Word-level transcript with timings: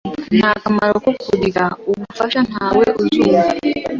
Nta 0.37 0.51
kamaro 0.63 0.95
ko 1.03 1.11
kurira 1.21 1.65
ubufasha. 1.91 2.39
Ntawe 2.49 2.85
uzumva. 3.03 3.51